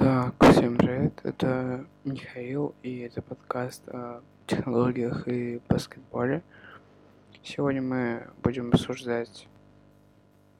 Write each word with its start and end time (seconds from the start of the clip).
Так, 0.00 0.32
всем 0.52 0.78
привет, 0.78 1.12
это 1.24 1.84
Михаил, 2.04 2.74
и 2.82 3.00
это 3.00 3.20
подкаст 3.20 3.86
о 3.90 4.22
технологиях 4.46 5.28
и 5.28 5.60
баскетболе. 5.68 6.42
Сегодня 7.42 7.82
мы 7.82 8.26
будем 8.42 8.70
обсуждать 8.70 9.46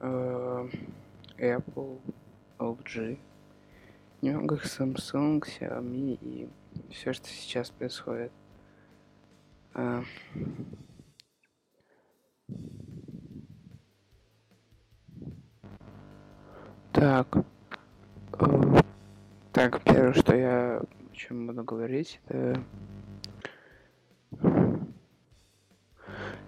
э, 0.01 0.69
Apple, 1.39 2.01
LG, 2.59 3.19
немного 4.21 4.57
Samsung, 4.57 5.41
Xiaomi 5.41 6.19
и 6.21 6.51
все, 6.91 7.15
что 7.15 7.27
сейчас 7.29 7.71
происходит. 7.71 8.33
Э, 9.73 10.03
так, 16.93 17.39
так, 19.69 19.83
первое, 19.83 20.15
что 20.15 20.35
я 20.35 20.79
о 20.79 20.87
чем 21.13 21.47
буду 21.47 21.63
говорить, 21.63 22.19
это 22.27 22.63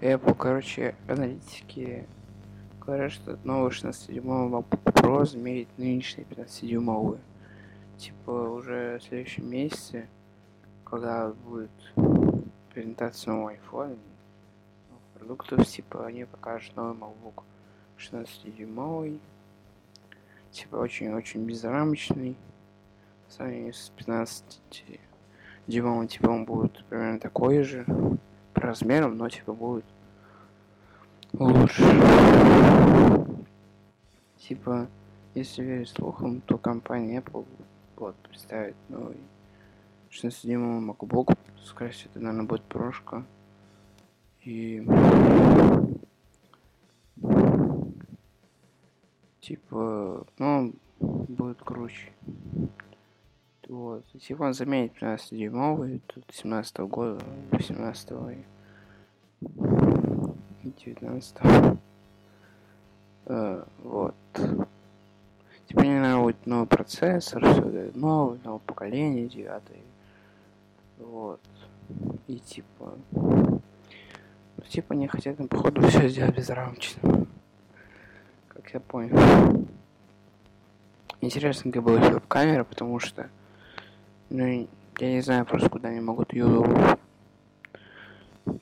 Apple, 0.01 0.35
короче, 0.35 0.95
аналитики 1.07 2.09
говорят, 2.81 3.13
что 3.13 3.39
новый 3.45 3.71
16-дюймовый 3.71 4.51
MacBook 4.51 4.95
Pro 4.95 5.27
заменит 5.27 5.69
нынешний 5.77 6.25
15-дюймовый. 6.25 7.19
Типа 7.99 8.31
уже 8.31 8.99
в 8.99 9.03
следующем 9.03 9.51
месяце, 9.51 10.09
когда 10.83 11.29
будет 11.29 11.71
презентация 12.73 13.35
нового 13.35 13.53
iPhone, 13.53 13.99
новых 14.89 15.05
продуктов, 15.19 15.67
типа 15.67 16.07
они 16.07 16.25
покажут 16.25 16.75
новый 16.77 16.97
MacBook 16.97 17.43
16-дюймовый, 17.99 19.21
типа 20.51 20.77
очень-очень 20.77 21.45
безрамочный, 21.45 22.39
сравнении 23.33 23.71
с 23.71 23.91
15 23.97 24.63
дюймовым, 25.67 26.09
типа 26.09 26.29
он 26.29 26.45
будет 26.45 26.85
примерно 26.87 27.19
такой 27.19 27.63
же 27.63 27.85
по 28.55 28.61
размерам, 28.61 29.17
но 29.17 29.29
типа 29.29 29.53
будет 29.53 29.85
лучше. 31.33 31.83
Типа, 34.37 34.89
если 35.35 35.63
верить 35.63 35.89
слухам, 35.89 36.41
то 36.43 36.59
компания 36.59 37.21
Apple 37.21 37.47
вот 37.97 38.17
представит 38.17 38.75
новый 38.89 39.17
16-дюймовый 40.11 40.91
MacBook. 40.91 41.39
Скорее 41.65 41.93
всего, 41.93 42.11
это, 42.11 42.21
наверное, 42.21 42.47
будет 42.47 42.65
прошка. 42.65 43.25
И... 44.43 44.85
Типа, 49.41 50.27
ну, 50.39 50.75
будет 51.01 51.63
круче. 51.63 52.13
Вот. 53.73 54.05
Типа 54.21 54.43
он 54.43 54.53
заменит 54.53 54.93
15-дюймовый, 55.01 56.03
тут 56.07 56.25
17 56.31 56.79
-го 56.81 56.89
года, 56.89 57.25
18 57.53 58.11
-го 58.11 58.45
и 60.63 60.71
19 60.85 61.37
-го. 61.41 61.79
Uh, 63.25 63.67
вот. 63.83 64.15
Типа 65.67 65.81
мне 65.81 66.01
надо 66.01 66.21
будет 66.21 66.47
новый 66.47 66.67
процессор, 66.67 67.43
все 67.51 67.91
новый, 67.95 68.39
новое 68.45 68.59
поколение, 68.59 69.27
девятый. 69.27 69.83
Вот. 70.99 71.41
И 72.27 72.41
типа... 72.41 72.99
Ну, 73.13 73.63
типа 74.69 74.93
они 74.93 75.09
хотят, 75.09 75.39
ну, 75.39 75.49
походу, 75.49 75.81
все 75.89 76.09
сделать 76.11 76.37
безрамочно. 76.37 77.27
Как 78.49 78.75
я 78.75 78.81
понял. 78.81 79.67
Интересно, 81.23 81.71
где 81.71 81.81
была 81.81 82.01
веб-камера, 82.01 82.65
потому 82.65 82.99
что 82.99 83.31
ну, 84.33 84.69
я 84.99 85.13
не 85.13 85.21
знаю 85.21 85.45
просто, 85.45 85.69
куда 85.69 85.91
они 85.91 86.01
могут 86.01 86.33
ее 86.33 86.65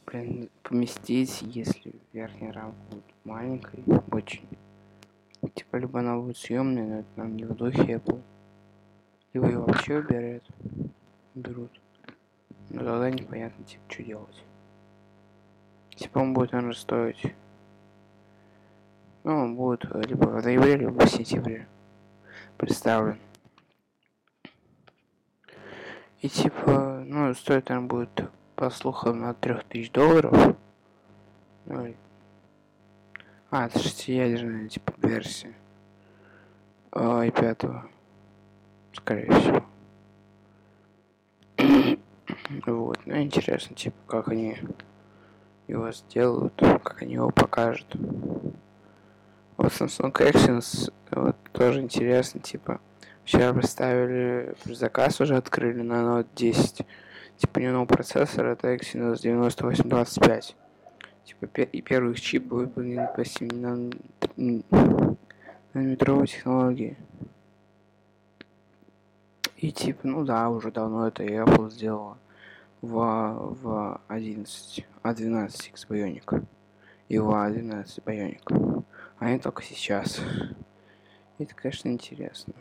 блин, 0.07 0.51
поместить, 0.63 1.43
если 1.43 1.93
верхняя 2.13 2.53
рамка 2.53 2.79
будет 2.91 3.05
маленькой, 3.25 3.85
очень. 4.11 4.47
Типа, 5.55 5.77
либо 5.77 6.01
она 6.01 6.17
будет 6.19 6.37
съемная, 6.37 6.87
но 6.87 6.99
это 6.99 7.09
нам 7.17 7.37
не 7.37 7.45
в 7.45 7.55
духе 7.55 7.95
Apple. 7.95 8.21
Либо 9.33 9.47
ее 9.47 9.59
вообще 9.59 9.99
уберут. 9.99 10.43
Берут. 11.35 11.81
Но 12.71 12.85
тогда 12.85 13.11
непонятно, 13.11 13.65
типа, 13.65 13.83
что 13.89 14.03
делать. 14.03 14.45
Типа, 15.91 16.19
он 16.19 16.35
будет, 16.35 16.53
наверное, 16.53 16.75
стоить... 16.75 17.35
Ну, 19.23 19.37
он 19.37 19.55
будет 19.55 19.85
либо 20.07 20.27
в 20.27 20.45
ноябре, 20.45 20.77
либо 20.77 21.07
в 21.07 21.09
сентябре 21.09 21.67
представлен. 22.57 23.19
И 26.21 26.29
типа, 26.29 27.03
ну, 27.07 27.33
стоит 27.35 27.71
он 27.71 27.89
будет, 27.89 28.11
по 28.55 28.69
слухам, 28.69 29.25
от 29.25 29.41
3000 29.41 29.91
долларов. 29.91 30.57
Ой. 31.67 31.97
А, 33.51 33.67
это 33.67 33.79
шестиядерная, 33.79 34.69
типа, 34.69 34.93
версия. 34.99 35.55
И 36.95 37.31
пятого. 37.31 37.89
Скорее 38.93 39.31
всего. 39.33 39.65
вот. 42.67 42.99
Ну, 43.07 43.17
интересно, 43.23 43.75
типа, 43.75 43.97
как 44.07 44.29
они 44.29 44.59
его 45.69 45.91
сделают, 45.93 46.53
как 46.57 47.01
они 47.01 47.15
его 47.15 47.31
покажут. 47.31 47.97
Вот 49.57 49.73
Samsung 49.73 50.13
Exynos, 50.13 50.93
вот 51.13 51.37
тоже 51.53 51.81
интересно, 51.81 52.41
типа, 52.41 52.81
Вчера 53.31 53.53
представили 53.53 54.57
заказ 54.65 55.21
уже 55.21 55.37
открыли 55.37 55.83
на 55.83 56.03
Note 56.03 56.27
10. 56.35 56.85
Типа 57.37 57.61
не 57.61 57.71
новый 57.71 57.87
процессор, 57.87 58.47
это 58.47 58.75
Exynos 58.75 59.21
9825. 59.23 60.57
Типа 61.27 61.61
и 61.61 61.81
первый 61.81 62.17
чип 62.17 62.51
выполнен 62.51 63.07
по 63.15 63.25
7 63.25 63.93
нанометровой 65.73 66.27
технологии. 66.27 66.97
И 69.59 69.71
типа, 69.71 70.09
ну 70.09 70.25
да, 70.25 70.51
уже 70.51 70.73
давно 70.73 71.07
это 71.07 71.23
и 71.23 71.31
Apple 71.31 71.71
сделала 71.71 72.19
в, 72.83 72.97
в 73.63 74.01
11, 74.09 74.85
A12 75.05 75.69
X 75.69 75.87
Bionic 75.89 76.45
и 77.09 77.19
в 77.21 77.31
A12 77.31 78.03
Bionic. 78.05 78.85
А 79.21 79.31
не 79.31 79.39
только 79.39 79.63
сейчас. 79.63 80.21
Это, 81.41 81.55
конечно, 81.55 81.89
интересно. 81.89 82.53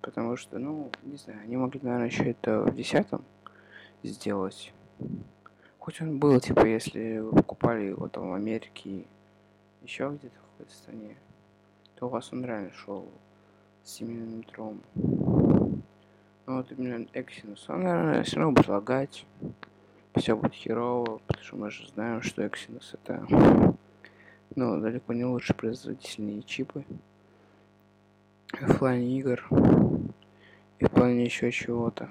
Потому 0.00 0.36
что, 0.38 0.58
ну, 0.58 0.90
не 1.02 1.18
знаю, 1.18 1.40
они 1.42 1.58
могли, 1.58 1.78
наверное, 1.82 2.06
еще 2.06 2.30
это 2.30 2.62
в 2.62 2.74
десятом 2.74 3.22
сделать. 4.02 4.72
Хоть 5.78 6.00
он 6.00 6.18
был, 6.18 6.40
типа, 6.40 6.64
если 6.64 7.18
вы 7.18 7.32
покупали 7.32 7.82
его 7.84 8.08
там 8.08 8.30
в 8.30 8.32
Америке, 8.32 9.04
еще 9.82 10.08
где-то 10.08 10.34
в 10.38 10.50
какой-то 10.52 10.74
стране, 10.74 11.16
то 11.96 12.06
у 12.06 12.08
вас 12.08 12.32
он 12.32 12.46
реально 12.46 12.72
шел 12.72 13.06
с 13.84 13.90
7 13.96 14.38
метром. 14.38 14.80
Ну 14.94 15.82
вот 16.46 16.72
именно 16.72 17.04
Exynos, 17.12 17.64
он, 17.68 17.82
наверное, 17.82 18.22
все 18.22 18.36
равно 18.38 18.52
будет 18.52 18.68
лагать. 18.68 19.26
Все 20.14 20.34
будет 20.34 20.54
херово, 20.54 21.20
потому 21.26 21.44
что 21.44 21.56
мы 21.56 21.70
же 21.70 21.86
знаем, 21.88 22.22
что 22.22 22.42
Exynos 22.42 22.94
это 22.94 23.26
но 24.56 24.78
далеко 24.78 25.12
не 25.12 25.24
лучше 25.24 25.54
производительные 25.54 26.42
чипы 26.42 26.84
в 28.52 28.78
плане 28.78 29.18
игр 29.18 29.46
и 30.78 30.84
в 30.84 30.90
плане 30.90 31.24
еще 31.24 31.50
чего-то. 31.50 32.10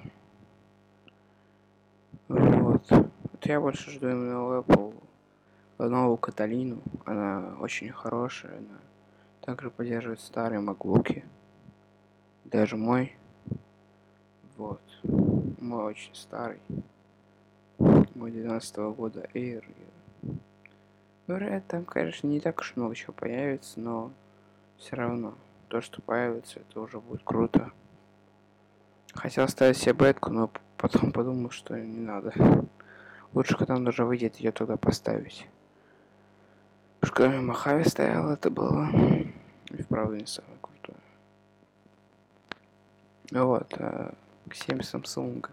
Вот. 2.28 2.84
вот 2.90 3.46
я 3.46 3.60
больше 3.60 3.90
жду 3.90 4.08
именно 4.08 4.60
Apple 4.60 4.94
новую 5.88 6.18
Каталину. 6.18 6.78
Она 7.04 7.56
очень 7.60 7.90
хорошая. 7.90 8.58
Она 8.58 8.78
также 9.40 9.70
поддерживает 9.70 10.20
старые 10.20 10.60
MacBook. 10.60 11.22
Даже 12.44 12.76
мой. 12.76 13.16
Вот. 14.56 14.82
Мой 15.58 15.84
очень 15.84 16.14
старый. 16.14 16.60
Мой 17.78 18.30
12 18.30 18.78
-го 18.78 18.94
года 18.94 19.26
Air. 19.34 19.64
Говорят, 21.30 21.64
там, 21.68 21.84
конечно, 21.84 22.26
не 22.26 22.40
так 22.40 22.58
уж 22.58 22.74
много 22.74 22.92
чего 22.96 23.12
появится, 23.12 23.78
но 23.78 24.10
все 24.78 24.96
равно 24.96 25.34
то, 25.68 25.80
что 25.80 26.02
появится, 26.02 26.58
это 26.58 26.80
уже 26.80 26.98
будет 26.98 27.22
круто. 27.22 27.70
Хотел 29.14 29.46
ставить 29.46 29.76
себе 29.76 29.92
бетку, 29.92 30.32
но 30.32 30.50
потом 30.76 31.12
подумал, 31.12 31.50
что 31.50 31.78
не 31.78 32.00
надо. 32.00 32.32
Лучше, 33.32 33.56
когда 33.56 33.76
он 33.76 33.86
уже 33.86 34.04
выйдет, 34.04 34.38
ее 34.38 34.50
туда 34.50 34.76
поставить. 34.76 35.46
Потому 36.98 37.14
что 37.14 37.22
когда 37.22 37.40
Махави 37.40 37.84
стоял, 37.84 38.28
это 38.32 38.50
было 38.50 38.88
и 39.68 39.82
вправду 39.84 40.16
не 40.16 40.26
самое 40.26 40.58
крутое. 40.60 40.98
Вот, 43.30 43.72
а, 43.78 44.14
к 44.48 44.54
7 44.56 44.80
Samsung. 44.80 45.48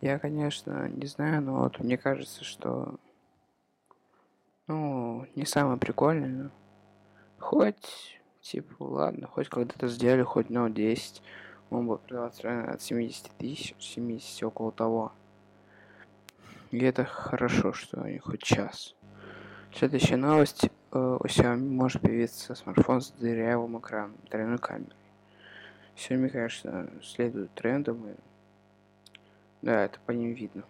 Я, 0.00 0.18
конечно, 0.18 0.88
не 0.88 1.06
знаю, 1.06 1.42
но 1.42 1.56
вот 1.56 1.78
мне 1.80 1.98
кажется, 1.98 2.42
что 2.42 2.98
ну, 4.66 5.26
не 5.34 5.44
самое 5.46 5.78
прикольное, 5.78 6.28
но 6.28 6.50
хоть 7.38 8.14
Типа, 8.44 8.74
ладно, 8.78 9.26
хоть 9.26 9.48
когда-то 9.48 9.88
сделали, 9.88 10.22
хоть 10.22 10.48
Note 10.48 10.74
10. 10.74 11.22
Он 11.70 11.86
будет 11.86 12.02
продаваться 12.02 12.64
от 12.64 12.82
70 12.82 13.30
тысяч, 13.38 13.74
70 13.78 14.42
около 14.42 14.70
того. 14.70 15.12
И 16.70 16.78
это 16.78 17.06
хорошо, 17.06 17.72
что 17.72 18.02
они 18.02 18.18
хоть 18.18 18.42
час. 18.42 18.94
Следующая 19.74 20.16
новость. 20.16 20.68
Э, 20.92 21.16
у 21.18 21.24
Xiaomi 21.24 21.70
может 21.70 22.02
появиться 22.02 22.54
смартфон 22.54 23.00
с 23.00 23.12
дырявым 23.12 23.78
экраном, 23.78 24.18
тройной 24.28 24.58
камерой. 24.58 24.92
Xiaomi, 25.96 26.28
конечно, 26.28 26.90
следует 27.02 27.50
трендам. 27.54 28.06
И... 28.10 28.14
Да, 29.62 29.84
это 29.84 29.98
по 30.04 30.10
ним 30.10 30.34
видно. 30.34 30.64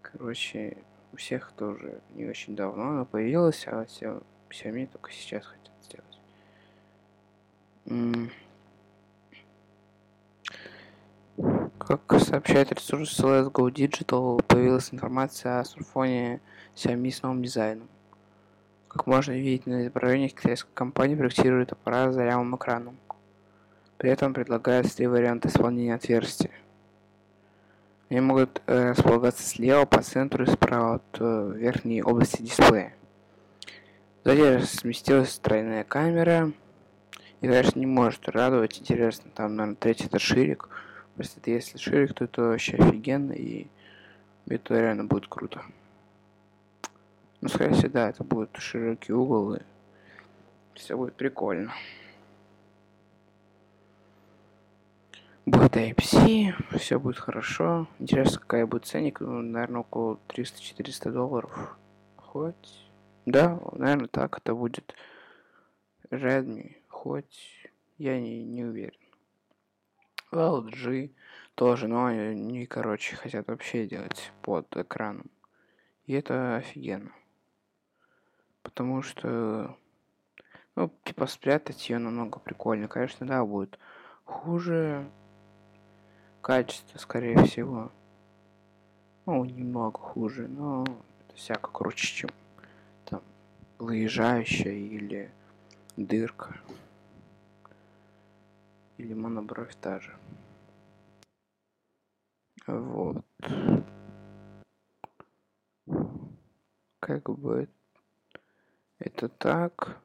Короче, 0.00 0.76
у 1.14 1.16
всех 1.16 1.52
тоже 1.52 2.00
не 2.16 2.26
очень 2.26 2.56
давно 2.56 2.88
она 2.88 3.04
появилась, 3.04 3.64
а 3.68 3.84
Xiaomi 3.84 4.88
только 4.88 5.12
сейчас 5.12 5.44
хотят 5.44 5.72
сделать. 5.84 6.18
Как 11.78 12.20
сообщает 12.20 12.72
ресурс 12.72 13.20
Let's 13.20 13.48
Go 13.48 13.70
Digital, 13.70 14.42
появилась 14.42 14.92
информация 14.92 15.60
о 15.60 15.64
смартфоне 15.64 16.40
Xiaomi 16.74 17.10
с 17.12 17.22
новым 17.22 17.44
дизайном. 17.44 17.88
Как 18.88 19.06
можно 19.06 19.32
видеть 19.32 19.66
на 19.66 19.82
изображениях, 19.82 20.32
китайская 20.32 20.72
компания 20.74 21.16
проектирует 21.16 21.70
аппарат 21.70 22.12
с 22.12 22.16
зарявым 22.16 22.56
экраном. 22.56 22.98
При 23.98 24.10
этом 24.10 24.34
предлагается 24.34 24.96
три 24.96 25.06
варианта 25.06 25.46
исполнения 25.46 25.94
отверстия. 25.94 26.50
Они 28.10 28.20
могут 28.20 28.62
э, 28.66 28.90
располагаться 28.90 29.42
слева, 29.42 29.86
по 29.86 30.02
центру 30.02 30.44
и 30.44 30.50
справа 30.50 30.96
от 30.96 31.20
э, 31.20 31.52
верхней 31.56 32.02
области 32.02 32.42
дисплея. 32.42 32.94
Сзади 34.24 34.64
сместилась 34.64 35.38
тройная 35.38 35.84
камера. 35.84 36.52
И, 37.40 37.46
конечно, 37.46 37.78
не 37.78 37.86
может 37.86 38.28
радовать. 38.28 38.80
Интересно, 38.80 39.30
там, 39.34 39.56
наверное, 39.56 39.76
третий 39.76 40.06
это 40.06 40.18
ширик. 40.18 40.68
Просто 41.14 41.50
если 41.50 41.78
ширик, 41.78 42.14
то 42.14 42.24
это 42.24 42.42
вообще 42.42 42.76
офигенно, 42.76 43.32
и 43.32 43.68
это 44.48 44.78
реально 44.78 45.04
будет 45.04 45.28
круто. 45.28 45.62
Ну, 47.40 47.48
скорее 47.48 47.74
всего, 47.74 47.90
да, 47.90 48.08
это 48.08 48.24
будет 48.24 48.50
широкий 48.56 49.12
угол, 49.12 49.54
и 49.54 49.60
все 50.74 50.96
будет 50.96 51.14
прикольно. 51.14 51.72
Будет 55.46 55.76
Type-C, 55.76 56.54
все 56.78 56.98
будет 56.98 57.18
хорошо. 57.18 57.86
Интересно, 57.98 58.40
какая 58.40 58.66
будет 58.66 58.86
ценник, 58.86 59.20
ну, 59.20 59.42
наверное, 59.42 59.82
около 59.82 60.18
300-400 60.28 61.12
долларов. 61.12 61.76
Хоть, 62.16 62.88
да, 63.26 63.60
наверное, 63.72 64.08
так 64.08 64.38
это 64.38 64.54
будет 64.54 64.94
Redmi, 66.10 66.76
хоть 66.88 67.68
я 67.98 68.18
не, 68.18 68.42
не 68.42 68.64
уверен. 68.64 68.98
LG 70.32 71.12
тоже, 71.54 71.88
но 71.88 72.06
они, 72.06 72.64
короче, 72.64 73.14
хотят 73.14 73.46
вообще 73.46 73.86
делать 73.86 74.32
под 74.40 74.74
экраном. 74.74 75.30
И 76.06 76.14
это 76.14 76.56
офигенно. 76.56 77.12
Потому 78.62 79.02
что, 79.02 79.76
ну, 80.74 80.90
типа, 81.04 81.26
спрятать 81.26 81.90
ее 81.90 81.98
намного 81.98 82.38
прикольнее. 82.38 82.88
Конечно, 82.88 83.26
да, 83.26 83.44
будет 83.44 83.78
хуже 84.24 85.06
качество, 86.44 86.98
скорее 86.98 87.42
всего. 87.44 87.90
Ну, 89.24 89.46
немного 89.46 89.98
хуже, 89.98 90.46
но 90.46 90.84
это 91.26 91.36
всяко 91.36 91.70
круче, 91.70 92.06
чем 92.06 92.30
там 93.06 93.22
выезжающая 93.78 94.72
или 94.72 95.32
дырка. 95.96 96.60
Или 98.98 99.14
монобровь 99.14 99.74
та 99.80 100.00
же. 100.00 100.14
Вот. 102.66 103.24
Как 107.00 107.30
бы 107.30 107.70
это 108.98 109.30
так. 109.30 109.98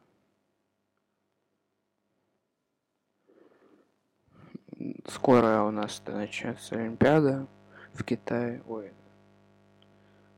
Скоро 5.07 5.63
у 5.63 5.71
нас 5.71 6.01
начнется 6.05 6.75
Олимпиада 6.75 7.45
в 7.93 8.03
Китае. 8.03 8.61
Ой, 8.65 8.93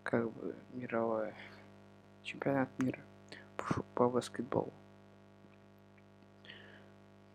как 0.01 0.31
бы 0.31 0.55
мировая 0.73 1.35
чемпионат 2.23 2.69
мира 2.79 2.99
по, 3.93 4.09
баскетболу. 4.09 4.73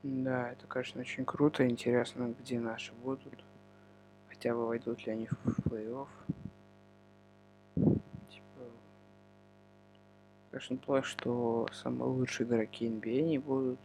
Да, 0.02 0.50
это, 0.50 0.66
конечно, 0.66 1.00
очень 1.00 1.24
круто. 1.24 1.68
Интересно, 1.68 2.34
где 2.40 2.58
наши 2.58 2.92
будут. 2.92 3.44
Хотя 4.28 4.54
бы 4.54 4.66
войдут 4.66 5.06
ли 5.06 5.12
они 5.12 5.28
в 5.28 5.58
плей-офф. 5.60 6.08
Типа... 7.74 8.64
Конечно, 10.50 10.76
плохо, 10.76 11.02
что 11.06 11.68
самые 11.72 12.10
лучшие 12.10 12.48
игроки 12.48 12.88
NBA 12.88 13.22
не 13.22 13.38
будут. 13.38 13.78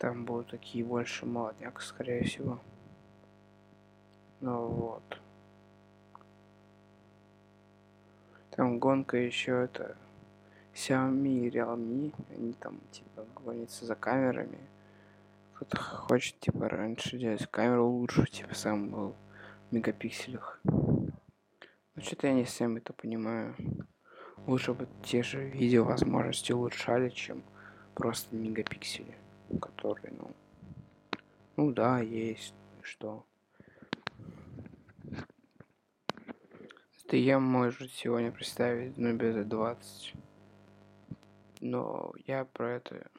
Там 0.00 0.24
будут 0.24 0.48
такие 0.48 0.82
больше 0.82 1.26
молодняк, 1.26 1.82
скорее 1.82 2.24
всего. 2.24 2.58
Ну 4.40 4.66
вот. 4.66 5.20
Там 8.52 8.78
гонка 8.78 9.18
еще 9.18 9.64
это 9.64 9.98
Xiaomi 10.72 11.46
и 11.46 11.50
Realme, 11.50 12.14
они 12.30 12.54
там 12.54 12.80
типа 12.90 13.26
гонятся 13.44 13.84
за 13.84 13.94
камерами. 13.94 14.58
Кто-то 15.52 15.76
хочет 15.76 16.40
типа 16.40 16.70
раньше 16.70 17.18
делать 17.18 17.46
камеру 17.50 17.86
лучше, 17.86 18.24
типа 18.24 18.54
сам 18.54 18.88
был 18.88 19.14
в 19.68 19.74
мегапикселях. 19.74 20.60
Ну 20.64 21.12
что-то 21.98 22.28
я 22.28 22.32
не 22.32 22.46
совсем 22.46 22.78
это 22.78 22.94
понимаю. 22.94 23.54
Лучше 24.46 24.72
бы 24.72 24.88
те 25.04 25.22
же 25.22 25.44
видео 25.44 25.84
возможности 25.84 26.52
улучшали, 26.52 27.10
чем 27.10 27.42
просто 27.94 28.34
мегапиксели, 28.34 29.14
которые, 29.58 30.12
ну, 30.12 30.34
ну 31.56 31.72
да, 31.72 32.00
есть, 32.00 32.54
что. 32.82 33.24
Я 37.12 37.40
может 37.40 37.90
сегодня 37.90 38.30
представить 38.30 38.96
ну 38.96 39.12
без 39.16 39.44
20 39.44 40.14
но 41.60 42.12
я 42.26 42.44
про 42.44 42.76
это 42.76 43.10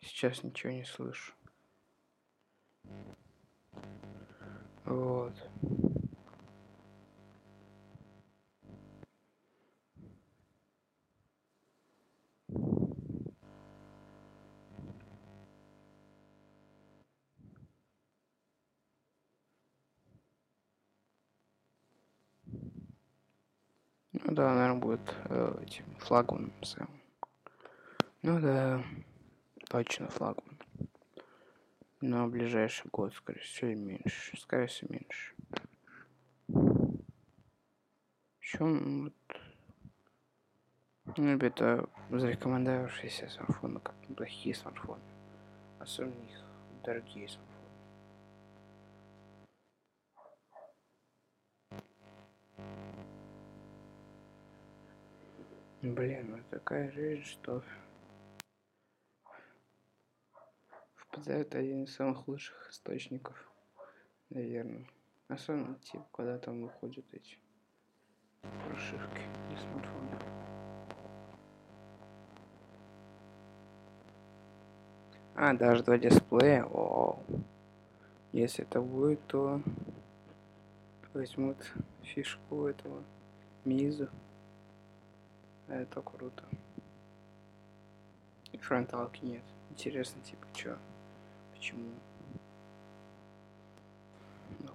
сейчас 0.00 0.42
ничего 0.42 0.72
не 0.72 0.84
слышу. 0.84 1.32
Вот. 4.84 5.34
Ну 24.32 24.36
да, 24.36 24.54
наверное, 24.54 24.80
будет 24.80 25.14
э, 25.26 25.62
этим 25.62 25.84
флагманом 25.98 26.54
самым. 26.62 27.02
Ну 28.22 28.40
да, 28.40 28.82
точно 29.68 30.08
флагман. 30.08 30.58
В 32.00 32.26
ближайший 32.28 32.88
год, 32.90 33.12
скорее 33.12 33.40
всего, 33.40 33.72
и 33.72 33.74
меньше. 33.74 34.40
Скорее 34.40 34.68
всего, 34.68 34.94
меньше. 34.94 35.34
Чем 38.40 39.04
вот... 39.04 39.14
Ну, 41.18 41.36
это 41.36 41.90
зарекомендовавшиеся 42.08 43.28
смартфоны, 43.28 43.80
как 43.80 43.94
плохие 44.16 44.54
смартфоны. 44.54 45.02
Особенно 45.78 46.24
их 46.24 46.42
дорогие 46.82 47.28
смартфоны. 47.28 47.51
Блин, 55.82 56.30
ну 56.30 56.38
такая 56.48 56.92
жизнь, 56.92 57.24
что 57.24 57.60
впадает 60.94 61.56
один 61.56 61.82
из 61.82 61.94
самых 61.96 62.28
лучших 62.28 62.70
источников, 62.70 63.50
наверное. 64.30 64.86
Особенно, 65.26 65.74
типа, 65.80 66.06
когда 66.12 66.38
там 66.38 66.62
выходят 66.62 67.04
эти 67.10 67.36
прошивки 68.42 69.22
для 69.48 69.58
смартфона. 69.58 70.20
А, 75.34 75.52
даже 75.54 75.82
два 75.82 75.98
дисплея. 75.98 76.64
О, 76.64 77.18
если 78.30 78.64
это 78.64 78.80
будет, 78.80 79.18
то 79.26 79.60
возьмут 81.12 81.56
фишку 82.04 82.66
этого 82.66 83.02
Мизу. 83.64 84.08
Это 85.72 86.02
круто. 86.02 86.44
И 88.52 88.58
фронталки 88.58 89.24
нет. 89.24 89.42
Интересно, 89.70 90.20
типа, 90.22 90.46
чё? 90.52 90.76
Почему? 91.54 91.88
Ну. 94.60 94.72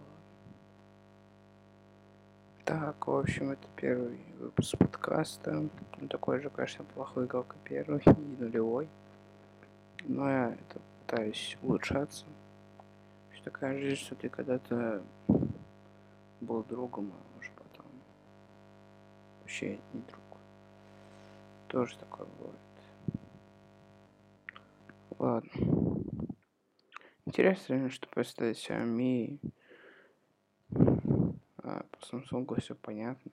Так, 2.66 3.06
в 3.06 3.16
общем, 3.16 3.52
это 3.52 3.68
первый 3.76 4.18
выпуск 4.40 4.76
подкаста. 4.80 5.70
Он 6.02 6.08
такой 6.08 6.42
же, 6.42 6.50
конечно, 6.50 6.84
плохой, 6.84 7.28
как 7.28 7.54
и 7.54 7.70
первый, 7.70 8.02
и 8.04 8.42
нулевой. 8.42 8.90
Но 10.04 10.28
я 10.28 10.54
это 10.54 10.82
пытаюсь 11.06 11.60
улучшаться. 11.62 12.26
Что 13.36 13.44
такая 13.44 13.80
жизнь, 13.80 14.02
что 14.02 14.16
ты 14.16 14.30
когда-то 14.30 15.04
был 16.42 16.64
другом, 16.64 17.14
а 17.14 17.40
уже 17.40 17.52
потом 17.52 17.86
вообще 19.44 19.78
не 19.94 20.02
друг. 20.02 20.27
Тоже 21.70 21.98
такое 21.98 22.28
бывает. 22.28 22.60
Ладно. 25.20 25.52
Интересно, 27.26 27.90
что 27.90 28.08
поставить 28.08 28.58
Xiaomi. 28.58 29.40
А, 31.58 31.84
по 31.84 31.98
Samsung 31.98 32.60
все 32.62 32.76
понятно. 32.76 33.32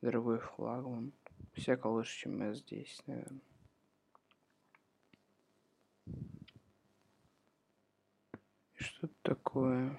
Дорогой 0.00 0.38
флагман. 0.38 1.12
Всяко 1.52 1.88
лучше, 1.88 2.20
чем 2.20 2.40
S10, 2.42 2.86
наверное. 3.06 3.40
Что 8.76 9.08
такое? 9.22 9.98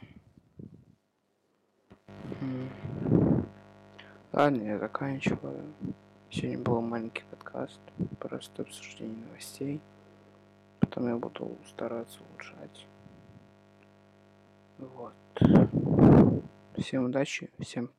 Ладно, 4.32 4.62
я 4.64 4.80
заканчиваю. 4.80 5.74
Сегодня 6.32 6.58
был 6.60 6.82
маленький 6.82 7.24
подкаст, 7.52 7.80
просто 8.20 8.62
обсуждение 8.64 9.26
новостей. 9.26 9.82
Потом 10.80 11.08
я 11.08 11.16
буду 11.16 11.58
стараться 11.68 12.20
улучшать. 12.30 12.88
Вот. 14.78 15.14
Всем 16.78 17.06
удачи, 17.06 17.50
всем. 17.60 17.92